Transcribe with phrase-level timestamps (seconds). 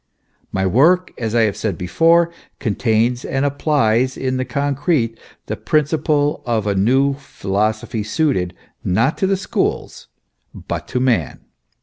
[0.51, 6.41] My work, as I said before, contains, and ap plies in the concrete, the principle
[6.43, 10.07] of a new philosophy suited not to the schools,
[10.55, 11.41] but to man.